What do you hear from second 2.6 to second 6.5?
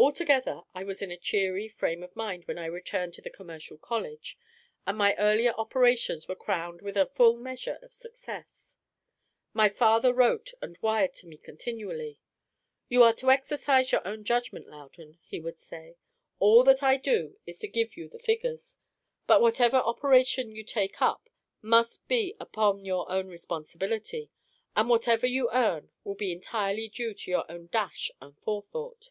returned to the commercial college; and my earlier operations were